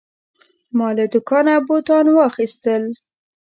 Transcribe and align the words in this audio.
ما 0.77 0.87
له 0.97 1.05
دوکانه 1.13 1.55
بوتان 1.67 2.05
واخیستل. 2.11 2.83